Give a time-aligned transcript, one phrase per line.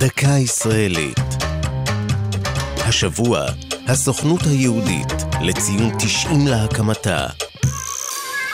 [0.00, 1.18] דקה ישראלית.
[2.88, 3.44] השבוע,
[3.86, 7.26] הסוכנות היהודית לציון 90 להקמתה.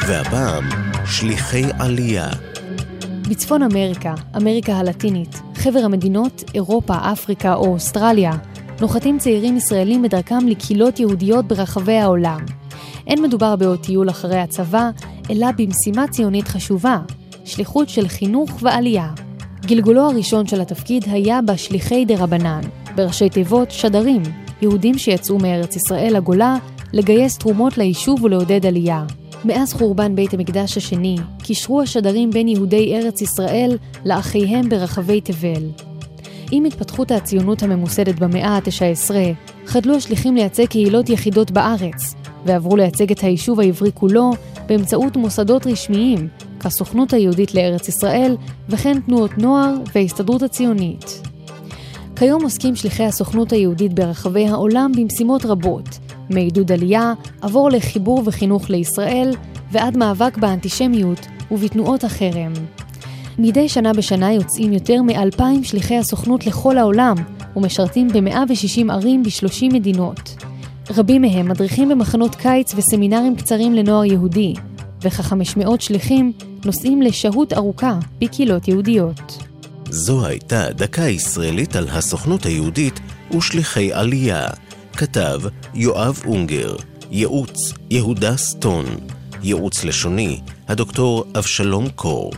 [0.06, 0.64] והפעם,
[1.06, 2.28] שליחי עלייה.
[3.28, 8.32] בצפון אמריקה, אמריקה הלטינית, חבר המדינות, אירופה, אפריקה או אוסטרליה,
[8.80, 12.40] נוחתים צעירים ישראלים בדרכם לקהילות יהודיות ברחבי העולם.
[13.06, 14.90] אין מדובר בעוד טיול אחרי הצבא,
[15.30, 16.98] אלא במשימה ציונית חשובה,
[17.44, 19.25] שליחות של חינוך ועלייה.
[19.64, 22.60] גלגולו הראשון של התפקיד היה בשליחי דה רבנן,
[22.96, 24.22] בראשי תיבות שדרים,
[24.62, 26.56] יהודים שיצאו מארץ ישראל לגולה
[26.92, 29.04] לגייס תרומות ליישוב ולעודד עלייה.
[29.44, 35.70] מאז חורבן בית המקדש השני, קישרו השדרים בין יהודי ארץ ישראל לאחיהם ברחבי תבל.
[36.50, 39.10] עם התפתחות הציונות הממוסדת במאה ה-19,
[39.66, 42.14] חדלו השליחים לייצג קהילות יחידות בארץ,
[42.44, 44.30] ועברו לייצג את היישוב העברי כולו
[44.66, 46.28] באמצעות מוסדות רשמיים,
[46.66, 48.36] כסוכנות היהודית לארץ ישראל,
[48.68, 51.22] וכן תנועות נוער וההסתדרות הציונית.
[52.16, 55.98] כיום עוסקים שליחי הסוכנות היהודית ברחבי העולם במשימות רבות,
[56.30, 59.34] מעידוד עלייה, עבור לחיבור וחינוך לישראל,
[59.72, 62.52] ועד מאבק באנטישמיות ובתנועות החרם.
[63.38, 67.16] מדי שנה בשנה יוצאים יותר מ-2,000 שליחי הסוכנות לכל העולם,
[67.56, 70.44] ומשרתים ב-160 ערים ב-30 מדינות.
[70.96, 74.54] רבים מהם מדריכים במחנות קיץ וסמינרים קצרים לנוער יהודי,
[75.02, 76.32] וכ-500 שליחים
[76.64, 79.38] נוסעים לשהות ארוכה בקהילות יהודיות.
[79.90, 83.00] זו הייתה דקה ישראלית על הסוכנות היהודית
[83.36, 84.48] ושליחי עלייה.
[84.92, 85.40] כתב
[85.74, 86.76] יואב אונגר,
[87.10, 88.84] ייעוץ יהודה סטון,
[89.42, 92.30] ייעוץ לשוני הדוקטור אבשלום קור.